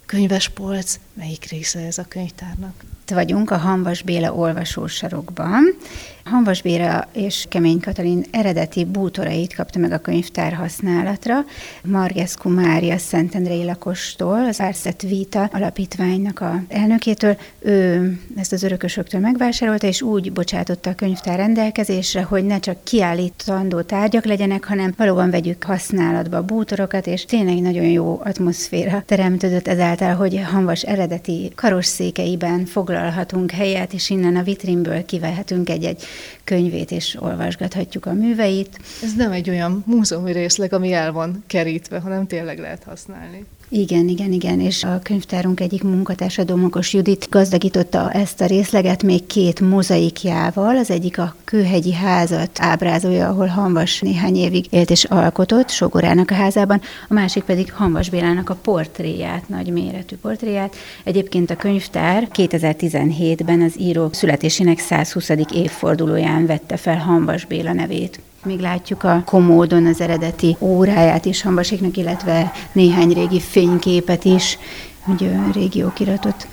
könyvespolc. 0.06 0.98
Melyik 1.14 1.44
része 1.44 1.80
ez 1.80 1.98
a 1.98 2.04
könyvtárnak? 2.08 2.84
Itt 3.08 3.14
vagyunk 3.14 3.50
a 3.50 3.56
Hanvas 3.56 4.02
Béla 4.02 4.34
olvasósarokban. 4.34 5.76
Hanvas 6.24 6.62
Béla 6.62 7.08
és 7.12 7.46
Kemény 7.48 7.80
Katalin 7.80 8.24
eredeti 8.30 8.84
bútorait 8.84 9.54
kapta 9.54 9.78
meg 9.78 9.92
a 9.92 9.98
könyvtár 9.98 10.52
használatra. 10.52 11.44
Margescu 11.84 12.48
Mária 12.48 12.98
Szentendrei 12.98 13.64
lakostól, 13.64 14.44
az 14.44 14.60
Árszett 14.60 15.00
Vita 15.00 15.50
alapítványnak 15.52 16.40
a 16.40 16.62
elnökétől. 16.68 17.36
Ő 17.58 18.18
ezt 18.36 18.52
az 18.52 18.62
örökösöktől 18.62 19.20
megvásárolta, 19.20 19.86
és 19.86 20.02
úgy 20.02 20.32
bocsátotta 20.32 20.90
a 20.90 20.94
könyvtár 20.94 21.36
rendelkezésre, 21.36 22.22
hogy 22.22 22.44
ne 22.44 22.58
csak 22.58 22.84
kiállítandó 22.84 23.80
tárgyak 23.80 24.24
legyenek, 24.24 24.64
hanem 24.64 24.94
valóban 24.96 25.30
vegyük 25.30 25.64
használatba 25.64 26.42
bútorokat, 26.42 27.06
és 27.06 27.24
tényleg 27.24 27.60
nagyon 27.60 27.86
jó 27.86 28.20
atmoszféra 28.24 29.02
teremtődött 29.06 29.68
ezáltal, 29.68 30.14
hogy 30.14 30.40
Hanvas 30.52 30.82
eredeti 30.82 31.52
karosszékeiben 31.54 32.64
foglalhatunk 32.96 33.50
helyet, 33.50 33.92
és 33.92 34.10
innen 34.10 34.36
a 34.36 34.42
vitrínből 34.42 35.04
kivehetünk 35.04 35.68
egy-egy 35.68 36.02
könyvét, 36.44 36.90
és 36.90 37.16
olvasgathatjuk 37.20 38.06
a 38.06 38.12
műveit. 38.12 38.78
Ez 39.02 39.14
nem 39.14 39.32
egy 39.32 39.50
olyan 39.50 39.82
múzeumi 39.86 40.32
részleg, 40.32 40.72
ami 40.72 40.92
el 40.92 41.12
van 41.12 41.44
kerítve, 41.46 41.98
hanem 41.98 42.26
tényleg 42.26 42.58
lehet 42.58 42.84
használni. 42.84 43.44
Igen, 43.68 44.08
igen, 44.08 44.32
igen, 44.32 44.60
és 44.60 44.84
a 44.84 45.00
könyvtárunk 45.02 45.60
egyik 45.60 45.82
munkatársa, 45.82 46.44
Domokos 46.44 46.92
Judit 46.92 47.26
gazdagította 47.30 48.10
ezt 48.10 48.40
a 48.40 48.46
részleget 48.46 49.02
még 49.02 49.26
két 49.26 49.60
mozaikjával. 49.60 50.76
Az 50.76 50.90
egyik 50.90 51.18
a 51.18 51.34
Kőhegyi 51.44 51.92
házat 51.92 52.50
ábrázolja, 52.60 53.28
ahol 53.28 53.46
Hanvas 53.46 54.00
néhány 54.00 54.36
évig 54.36 54.66
élt 54.70 54.90
és 54.90 55.04
alkotott, 55.04 55.70
Sogorának 55.70 56.30
a 56.30 56.34
házában, 56.34 56.80
a 57.08 57.14
másik 57.14 57.42
pedig 57.42 57.72
Hanvas 57.72 58.10
Bélának 58.10 58.50
a 58.50 58.54
portréját, 58.54 59.48
nagy 59.48 59.72
méretű 59.72 60.16
portréját. 60.16 60.76
Egyébként 61.04 61.50
a 61.50 61.56
könyvtár 61.56 62.28
2017-ben 62.34 63.62
az 63.62 63.80
író 63.80 64.08
születésének 64.12 64.78
120. 64.78 65.28
évfordulóján 65.52 66.46
vette 66.46 66.76
fel 66.76 66.98
Hanvas 66.98 67.44
Béla 67.44 67.72
nevét. 67.72 68.20
Még 68.46 68.60
látjuk 68.60 69.02
a 69.02 69.22
komódon 69.24 69.86
az 69.86 70.00
eredeti 70.00 70.56
óráját 70.58 71.24
is 71.24 71.42
Hambaséknak, 71.42 71.96
illetve 71.96 72.52
néhány 72.72 73.12
régi 73.12 73.40
fényképet 73.40 74.24
is, 74.24 74.58
hogy 75.00 75.30
régi 75.52 75.82
okiratot 75.82 76.46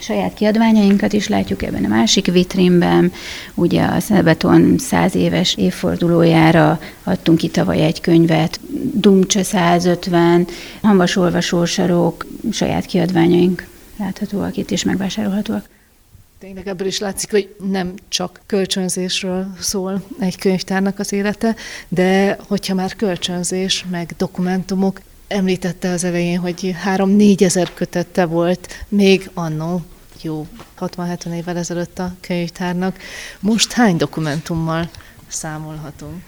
saját 0.00 0.34
kiadványainkat 0.34 1.12
is 1.12 1.28
látjuk 1.28 1.62
ebben 1.62 1.84
a 1.84 1.88
másik 1.88 2.26
vitrínben. 2.26 3.12
Ugye 3.54 3.82
a 3.82 4.00
Szelbeton 4.00 4.78
száz 4.78 5.14
éves 5.14 5.54
évfordulójára 5.54 6.80
adtunk 7.04 7.38
ki 7.38 7.48
tavaly 7.48 7.84
egy 7.84 8.00
könyvet, 8.00 8.60
Dumcsa 8.94 9.42
150, 9.42 10.46
Hambas 10.82 11.16
olvasósarok, 11.16 12.26
saját 12.50 12.86
kiadványaink 12.86 13.66
láthatóak 13.98 14.56
itt 14.56 14.70
és 14.70 14.84
megvásárolhatóak. 14.84 15.68
Tényleg 16.38 16.68
ebből 16.68 16.86
is 16.86 16.98
látszik, 16.98 17.30
hogy 17.30 17.56
nem 17.70 17.94
csak 18.08 18.40
kölcsönzésről 18.46 19.46
szól 19.60 20.02
egy 20.18 20.38
könyvtárnak 20.38 20.98
az 20.98 21.12
élete, 21.12 21.56
de 21.88 22.38
hogyha 22.48 22.74
már 22.74 22.96
kölcsönzés, 22.96 23.84
meg 23.90 24.14
dokumentumok, 24.16 25.00
említette 25.28 25.90
az 25.90 26.04
elején, 26.04 26.38
hogy 26.38 26.74
3-4 26.84 27.40
ezer 27.40 27.74
kötette 27.74 28.26
volt 28.26 28.84
még 28.88 29.30
annó, 29.34 29.82
jó 30.22 30.46
60-70 30.80 31.34
évvel 31.34 31.56
ezelőtt 31.56 31.98
a 31.98 32.14
könyvtárnak. 32.20 32.98
Most 33.40 33.72
hány 33.72 33.96
dokumentummal 33.96 34.90
számolhatunk? 35.26 36.22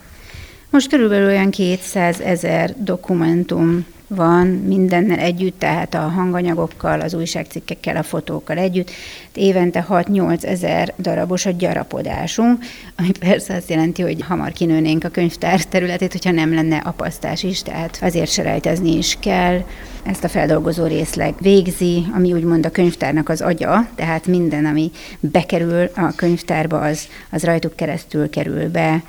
Most 0.70 0.88
körülbelül 0.88 1.26
olyan 1.26 1.50
200 1.50 2.20
ezer 2.20 2.74
dokumentum 2.82 3.86
van 4.08 4.46
mindennel 4.46 5.18
együtt, 5.18 5.58
tehát 5.58 5.94
a 5.94 5.98
hanganyagokkal, 5.98 7.00
az 7.00 7.14
újságcikkekkel, 7.14 7.96
a 7.96 8.02
fotókkal 8.02 8.58
együtt. 8.58 8.90
Évente 9.34 9.86
6-8 9.88 10.44
ezer 10.44 10.94
darabos 10.98 11.46
a 11.46 11.50
gyarapodásunk, 11.50 12.64
ami 12.96 13.10
persze 13.18 13.54
azt 13.54 13.70
jelenti, 13.70 14.02
hogy 14.02 14.24
hamar 14.28 14.52
kinőnénk 14.52 15.04
a 15.04 15.08
könyvtár 15.08 15.64
területét, 15.64 16.12
hogyha 16.12 16.30
nem 16.30 16.54
lenne 16.54 16.76
apasztás 16.76 17.42
is, 17.42 17.62
tehát 17.62 17.98
azért 18.00 18.30
se 18.30 18.42
rejtezni 18.42 18.96
is 18.96 19.16
kell. 19.20 19.64
Ezt 20.02 20.24
a 20.24 20.28
feldolgozó 20.28 20.86
részleg 20.86 21.34
végzi, 21.40 22.04
ami 22.14 22.32
úgymond 22.32 22.66
a 22.66 22.70
könyvtárnak 22.70 23.28
az 23.28 23.40
agya, 23.40 23.88
tehát 23.94 24.26
minden, 24.26 24.66
ami 24.66 24.90
bekerül 25.20 25.90
a 25.96 26.12
könyvtárba, 26.16 26.80
az, 26.80 27.08
az 27.30 27.44
rajtuk 27.44 27.76
keresztül 27.76 28.30
kerül 28.30 28.70
be, 28.70 29.02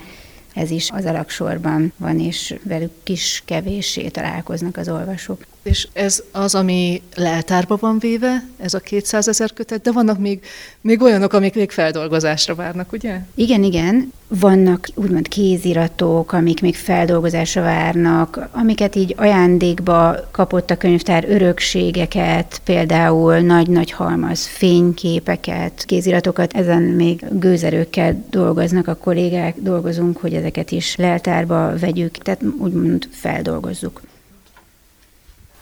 ez 0.54 0.72
is 0.72 0.90
az 0.92 1.06
alaksorban 1.06 1.94
van, 1.98 2.20
és 2.20 2.56
velük 2.64 2.92
kis 3.04 3.42
kevéssé 3.46 4.08
találkoznak 4.08 4.78
az 4.78 4.90
olvasók. 4.90 5.46
És 5.70 5.88
ez 5.94 6.24
az, 6.32 6.56
ami 6.56 7.02
leltárba 7.16 7.78
van 7.80 8.00
véve, 8.00 8.44
ez 8.58 8.74
a 8.74 8.80
200 8.80 9.28
ezer 9.28 9.54
kötet, 9.54 9.82
de 9.82 9.92
vannak 9.92 10.20
még, 10.20 10.40
még 10.82 11.02
olyanok, 11.02 11.34
amik 11.34 11.56
még 11.56 11.72
feldolgozásra 11.72 12.56
várnak, 12.56 12.92
ugye? 12.92 13.20
Igen, 13.36 13.64
igen. 13.64 14.14
Vannak 14.28 14.88
úgymond 14.96 15.28
kéziratok, 15.28 16.32
amik 16.32 16.62
még 16.62 16.76
feldolgozásra 16.76 17.62
várnak, 17.62 18.50
amiket 18.52 18.96
így 18.96 19.14
ajándékba 19.18 20.16
kapott 20.32 20.70
a 20.70 20.78
könyvtár 20.78 21.26
örökségeket, 21.30 22.62
például 22.64 23.40
nagy-nagy 23.40 23.92
halmaz 23.92 24.46
fényképeket, 24.46 25.84
kéziratokat, 25.86 26.54
ezen 26.54 26.82
még 26.82 27.26
gőzerőkkel 27.32 28.26
dolgoznak 28.30 28.88
a 28.88 28.96
kollégák, 28.96 29.56
dolgozunk, 29.60 30.18
hogy 30.18 30.34
ezeket 30.34 30.72
is 30.72 30.96
leltárba 30.96 31.74
vegyük, 31.80 32.18
tehát 32.18 32.42
úgymond 32.60 33.08
feldolgozzuk. 33.12 34.02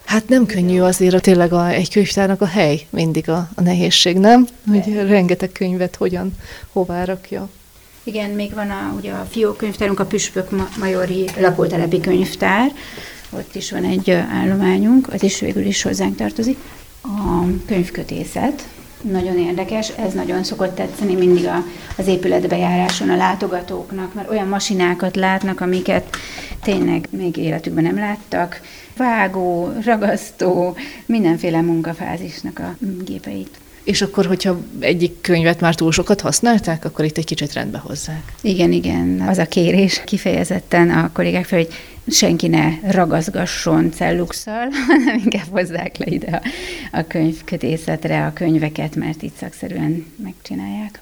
Hát 0.08 0.30
nem 0.30 0.46
könnyű 0.46 0.80
azért 0.80 1.14
a, 1.14 1.20
tényleg 1.20 1.54
a, 1.54 1.68
egy 1.68 1.90
könyvtárnak 1.90 2.42
a 2.42 2.46
hely, 2.46 2.88
mindig 2.90 3.30
a, 3.30 3.50
a 3.56 3.62
nehézség, 3.62 4.18
nem? 4.18 4.48
Hogy 4.72 4.94
rengeteg 4.94 5.52
könyvet 5.52 5.96
hogyan, 5.96 6.34
hová 6.72 7.04
rakja. 7.04 7.50
Igen, 8.04 8.30
még 8.30 8.54
van 8.54 8.70
a, 8.70 8.94
ugye 8.98 9.12
a 9.12 9.28
fiókönyvtárunk, 9.30 10.00
a 10.00 10.06
Püspök 10.06 10.50
Majori 10.80 11.26
lakótelepi 11.40 12.00
könyvtár, 12.00 12.72
ott 13.30 13.56
is 13.56 13.72
van 13.72 13.84
egy 13.84 14.12
állományunk, 14.12 15.14
az 15.14 15.24
is 15.24 15.40
végül 15.40 15.66
is 15.66 15.82
hozzánk 15.82 16.16
tartozik. 16.16 16.58
A 17.02 17.44
könyvkötészet, 17.66 18.68
nagyon 19.02 19.38
érdekes, 19.38 19.90
ez 19.90 20.14
nagyon 20.14 20.44
szokott 20.44 20.76
tetszeni 20.76 21.16
mindig 21.16 21.46
a, 21.46 21.64
az 21.98 22.08
épületbejáráson 22.08 23.10
a 23.10 23.16
látogatóknak, 23.16 24.14
mert 24.14 24.30
olyan 24.30 24.48
masinákat 24.48 25.16
látnak, 25.16 25.62
amiket 25.62 26.18
tényleg 26.64 27.08
még 27.10 27.38
életükben 27.38 27.84
nem 27.84 27.98
láttak. 27.98 28.62
Vágó, 28.98 29.74
ragasztó, 29.86 30.76
mindenféle 31.06 31.62
munkafázisnak 31.62 32.60
a 32.60 32.76
gépeit. 33.04 33.60
És 33.84 34.02
akkor, 34.02 34.26
hogyha 34.26 34.60
egyik 34.80 35.22
könyvet 35.22 35.60
már 35.60 35.76
túl 35.76 35.92
sokat 35.92 36.22
használták, 36.22 36.86
akkor 36.86 37.06
itt 37.06 37.18
egy 37.18 37.26
kicsit 37.26 37.54
rendbe 37.54 37.78
hozzák. 37.78 38.34
Igen, 38.42 38.72
igen. 38.72 39.22
Az 39.28 39.38
a 39.38 39.46
kérés 39.46 40.02
kifejezetten 40.06 40.90
a 40.90 41.12
kollégák 41.14 41.46
fel, 41.46 41.60
hogy 41.60 41.74
senki 42.08 42.48
ne 42.48 42.70
ragazgasson 42.90 43.92
celluxal, 43.92 44.68
hanem 44.88 45.22
inkább 45.24 45.48
hozzák 45.50 45.98
le 45.98 46.06
ide 46.06 46.42
a, 46.44 46.48
a 46.98 47.08
könyvkötészetre 47.08 48.26
a 48.26 48.34
könyveket, 48.34 48.96
mert 48.96 49.22
itt 49.22 49.36
szakszerűen 49.36 50.06
megcsinálják. 50.24 51.02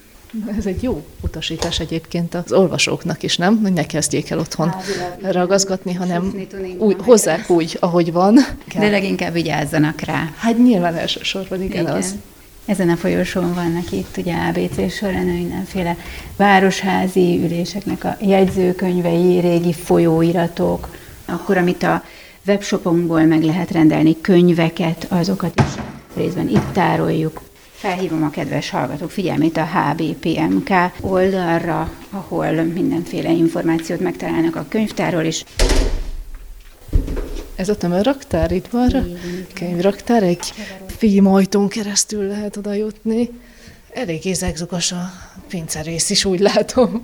Ez 0.58 0.66
egy 0.66 0.84
jó 0.84 1.06
utasítás 1.22 1.80
egyébként 1.80 2.36
az 2.36 2.52
olvasóknak 2.52 3.24
is, 3.24 3.38
nem? 3.38 3.60
Hogy 3.62 3.74
ne 3.74 3.86
kezdjék 3.86 4.30
el 4.30 4.40
otthon 4.40 4.70
Házilag, 4.70 5.34
ragazgatni, 5.36 5.94
hanem 5.94 6.36
úgy, 6.78 6.96
hozzák 7.00 7.50
úgy, 7.50 7.78
ahogy 7.80 8.12
van. 8.12 8.40
De 8.78 8.90
leginkább 8.90 9.34
vigyázzanak 9.34 10.02
rá. 10.02 10.34
Hát 10.38 10.58
nyilván 10.58 10.96
elsősorban, 10.96 11.62
igen, 11.62 11.82
igen. 11.82 11.96
az. 11.96 12.16
Ezen 12.66 12.90
a 12.90 12.96
folyosón 12.96 13.54
vannak 13.54 13.92
itt 13.92 14.18
ugye 14.18 14.34
ABC 14.34 14.94
során 14.94 15.26
mindenféle 15.26 15.98
városházi 16.36 17.40
üléseknek 17.44 18.04
a 18.04 18.18
jegyzőkönyvei, 18.22 19.40
régi 19.40 19.74
folyóiratok, 19.74 20.96
akkor 21.26 21.58
amit 21.58 21.84
a 21.84 22.04
webshopunkból 22.48 23.24
meg 23.24 23.44
lehet 23.44 23.72
rendelni, 23.72 24.22
könyveket, 24.22 25.06
azokat 25.10 25.62
is 25.62 25.82
részben 26.16 26.50
itt 26.50 26.72
tároljuk. 26.74 27.42
Felhívom 27.86 28.24
a 28.24 28.30
kedves 28.30 28.70
hallgatók 28.70 29.12
figyelmét 29.12 29.58
a 29.58 29.66
HBPMK 29.66 30.70
oldalra, 31.02 31.92
ahol 32.10 32.52
mindenféle 32.52 33.32
információt 33.32 34.00
megtalálnak 34.00 34.56
a 34.56 34.66
könyvtárról 34.70 35.24
is. 35.24 35.44
Ez 37.56 37.70
a 37.70 37.76
tömörraktár 37.76 38.52
itt 38.52 38.68
van? 38.68 39.18
Könyvraktár, 39.54 40.24
egy 40.24 40.54
filmajtón 40.98 41.68
keresztül 41.68 42.28
lehet 42.28 42.58
oda 42.58 42.74
jutni. 42.74 43.30
Elég 43.94 44.26
ézegzugos 44.26 44.92
a 44.92 45.12
pincerész 45.48 46.10
is, 46.10 46.26
úgy 46.26 46.40
látom. 46.40 47.04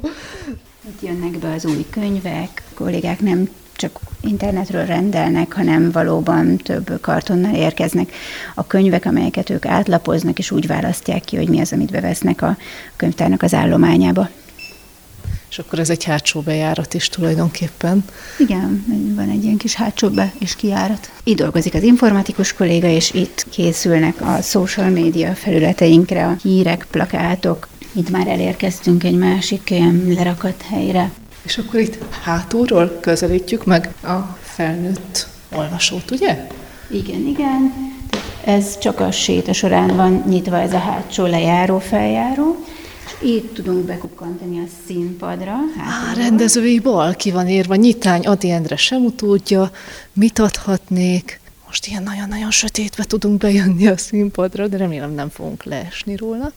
Itt 0.87 1.01
jönnek 1.01 1.37
be 1.37 1.53
az 1.53 1.65
új 1.65 1.85
könyvek, 1.89 2.63
a 2.71 2.73
kollégák 2.73 3.19
nem 3.19 3.49
csak 3.81 3.99
internetről 4.21 4.85
rendelnek, 4.85 5.53
hanem 5.53 5.91
valóban 5.91 6.57
több 6.57 7.01
kartonnal 7.01 7.55
érkeznek 7.55 8.11
a 8.55 8.67
könyvek, 8.67 9.05
amelyeket 9.05 9.49
ők 9.49 9.65
átlapoznak, 9.65 10.39
és 10.39 10.51
úgy 10.51 10.67
választják 10.67 11.23
ki, 11.23 11.35
hogy 11.35 11.49
mi 11.49 11.59
az, 11.59 11.71
amit 11.71 11.91
bevesznek 11.91 12.41
a 12.41 12.57
könyvtárnak 12.95 13.41
az 13.41 13.53
állományába. 13.53 14.29
És 15.49 15.59
akkor 15.59 15.79
ez 15.79 15.89
egy 15.89 16.03
hátsó 16.03 16.41
bejárat 16.41 16.93
is 16.93 17.09
tulajdonképpen. 17.09 18.03
Igen, 18.39 18.85
van 19.15 19.29
egy 19.29 19.43
ilyen 19.43 19.57
kis 19.57 19.73
hátsó 19.73 20.09
be 20.09 20.33
és 20.39 20.55
kijárat. 20.55 21.11
Itt 21.23 21.37
dolgozik 21.37 21.73
az 21.73 21.83
informatikus 21.83 22.53
kolléga, 22.53 22.87
és 22.87 23.11
itt 23.13 23.45
készülnek 23.49 24.21
a 24.21 24.41
social 24.41 24.89
media 24.89 25.33
felületeinkre 25.35 26.25
a 26.27 26.35
hírek, 26.41 26.87
plakátok. 26.91 27.67
Itt 27.93 28.09
már 28.09 28.27
elérkeztünk 28.27 29.03
egy 29.03 29.17
másik 29.17 29.69
ilyen 29.69 30.03
lerakat 30.07 30.61
helyre. 30.69 31.11
És 31.41 31.57
akkor 31.57 31.79
itt 31.79 31.97
hátulról 32.23 32.97
közelítjük 33.01 33.65
meg 33.65 33.93
a 34.03 34.37
felnőtt 34.41 35.27
olvasót, 35.55 36.11
ugye? 36.11 36.47
Igen, 36.89 37.27
igen. 37.27 37.73
Ez 38.43 38.77
csak 38.77 38.99
a 38.99 39.11
séta 39.11 39.53
során 39.53 39.95
van 39.95 40.23
nyitva 40.27 40.59
ez 40.59 40.73
a 40.73 40.77
hátsó 40.77 41.25
lejáró, 41.25 41.79
feljáró. 41.79 42.65
Itt 43.23 43.53
tudunk 43.53 43.85
bekukkantani 43.85 44.59
a 44.59 44.67
színpadra. 44.85 45.51
Á, 45.77 46.13
rendezői 46.15 46.79
bal 46.79 47.13
ki 47.13 47.31
van 47.31 47.47
írva, 47.47 47.75
nyitány 47.75 48.25
Adi 48.25 48.49
Endre 48.49 48.75
sem 48.75 49.05
utódja, 49.05 49.71
mit 50.13 50.39
adhatnék. 50.39 51.39
Most 51.67 51.87
ilyen 51.87 52.03
nagyon-nagyon 52.03 52.51
sötétbe 52.51 53.03
tudunk 53.03 53.37
bejönni 53.37 53.87
a 53.87 53.97
színpadra, 53.97 54.67
de 54.67 54.77
remélem 54.77 55.11
nem 55.11 55.29
fogunk 55.29 55.63
leesni 55.63 56.15
róla. 56.15 56.51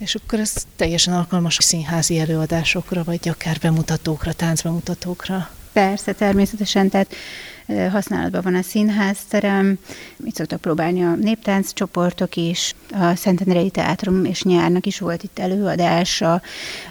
És 0.00 0.14
akkor 0.14 0.38
ez 0.38 0.52
teljesen 0.76 1.14
alkalmas 1.14 1.56
színházi 1.60 2.18
előadásokra, 2.18 3.04
vagy 3.04 3.28
akár 3.28 3.58
bemutatókra, 3.62 4.32
táncbemutatókra. 4.32 5.50
Persze, 5.72 6.12
természetesen, 6.12 6.88
tehát 6.88 7.14
használatban 7.90 8.40
van 8.42 8.54
a 8.54 8.62
színházterem, 8.62 9.78
itt 10.24 10.34
szoktak 10.34 10.60
próbálni 10.60 11.04
a 11.04 11.14
néptánc 11.14 11.72
csoportok 11.72 12.36
is, 12.36 12.74
a 12.92 13.14
Szentendrei 13.14 13.70
Teátrum 13.70 14.24
és 14.24 14.42
nyárnak 14.42 14.86
is 14.86 14.98
volt 14.98 15.22
itt 15.22 15.38
előadás, 15.38 16.20
a, 16.20 16.42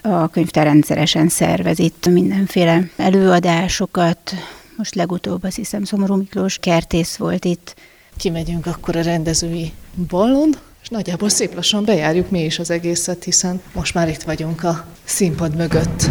a 0.02 0.28
könyvtár 0.28 0.66
rendszeresen 0.66 1.30
szervez 1.30 1.80
itt 1.80 2.08
mindenféle 2.08 2.90
előadásokat, 2.96 4.34
most 4.78 4.96
legutóbb 4.96 5.44
azt 5.44 5.56
hiszem 5.56 5.84
Szomorú 5.84 6.16
Miklós 6.16 6.58
kertész 6.58 7.16
volt 7.16 7.46
itt. 7.46 7.76
Kimegyünk 8.18 8.66
akkor 8.66 8.96
a 8.96 9.02
rendezői 9.02 9.72
ballon, 10.08 10.56
és 10.82 10.90
nagyjából 10.90 11.30
szép 11.30 11.56
lassan 11.56 11.86
bejárjuk 11.86 12.30
mi 12.30 12.44
is 12.44 12.60
az 12.60 12.70
egészet, 12.70 13.24
hiszen 13.24 13.62
most 13.74 13.94
már 13.94 14.10
itt 14.10 14.22
vagyunk 14.22 14.64
a 14.64 14.86
színpad 15.04 15.56
mögött. 15.56 16.10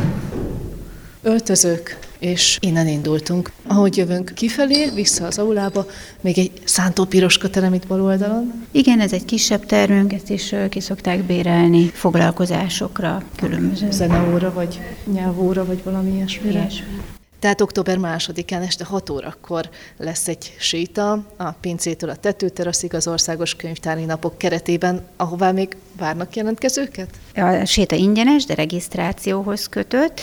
Öltözők, 1.22 1.98
és 2.18 2.58
innen 2.60 2.88
indultunk. 2.88 3.52
Ahogy 3.66 3.96
jövünk 3.96 4.32
kifelé, 4.34 4.90
vissza 4.94 5.26
az 5.26 5.38
aulába, 5.38 5.86
még 6.20 6.38
egy 6.38 6.52
szántó 6.64 7.04
piroska 7.04 7.50
terem 7.50 7.74
itt 7.74 7.86
bal 7.86 8.02
oldalon. 8.02 8.66
Igen, 8.70 9.00
ez 9.00 9.12
egy 9.12 9.24
kisebb 9.24 9.66
termünk, 9.66 10.12
ezt 10.12 10.30
is 10.30 10.54
ki 10.68 10.80
szokták 10.80 11.22
bérelni 11.22 11.86
foglalkozásokra, 11.86 13.22
különböző. 13.36 13.90
Zeneóra, 13.90 14.52
vagy 14.52 14.80
nyelvóra, 15.12 15.64
vagy 15.64 15.82
valami 15.84 16.14
ilyesmire. 16.14 16.58
Ilyesmi. 16.58 16.86
Tehát 17.38 17.60
október 17.60 17.98
másodikán 17.98 18.62
este 18.62 18.84
6 18.84 19.10
órakor 19.10 19.68
lesz 19.96 20.28
egy 20.28 20.54
séta 20.58 21.24
a 21.36 21.50
pincétől 21.50 22.10
a 22.10 22.16
tetőteraszig 22.16 22.94
az 22.94 23.06
Országos 23.06 23.54
Könyvtári 23.54 24.04
Napok 24.04 24.38
keretében, 24.38 25.06
ahová 25.16 25.50
még 25.50 25.76
Várnak 25.96 26.36
jelentkezőket? 26.36 27.08
A 27.38 27.64
séta 27.64 27.94
ingyenes, 27.94 28.44
de 28.44 28.54
regisztrációhoz 28.54 29.66
kötött, 29.66 30.20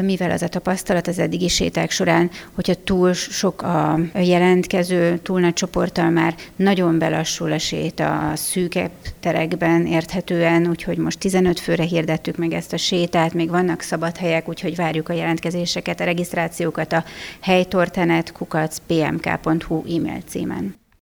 mivel 0.00 0.30
az 0.30 0.42
a 0.42 0.48
tapasztalat 0.48 1.06
az 1.06 1.18
eddigi 1.18 1.48
séták 1.48 1.90
során, 1.90 2.30
hogyha 2.54 2.74
túl 2.84 3.12
sok 3.12 3.62
a 3.62 3.98
jelentkező, 4.14 5.18
túl 5.18 5.40
nagy 5.40 5.52
csoporttal 5.52 6.10
már 6.10 6.34
nagyon 6.56 6.98
belassul 6.98 7.52
a 7.52 7.58
séta 7.58 8.30
a 8.30 8.36
szűkebb 8.36 8.90
terekben 9.20 9.86
érthetően, 9.86 10.68
úgyhogy 10.68 10.96
most 10.98 11.18
15 11.18 11.60
főre 11.60 11.82
hirdettük 11.82 12.36
meg 12.36 12.52
ezt 12.52 12.72
a 12.72 12.76
sétát, 12.76 13.34
még 13.34 13.50
vannak 13.50 13.80
szabad 13.80 14.16
helyek, 14.16 14.48
úgyhogy 14.48 14.76
várjuk 14.76 15.08
a 15.08 15.12
jelentkezéseket, 15.12 16.00
a 16.00 16.04
regisztrációkat 16.04 16.92
a 16.92 17.04
helytortenet 17.40 18.32
kukac 18.32 18.76
pmk.hu 18.86 19.78
e-mail 19.96 20.22
címen. 20.26 20.74